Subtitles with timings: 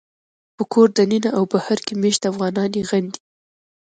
[0.55, 3.19] په کور دننه او بهر کې مېشت افغانان یې غندي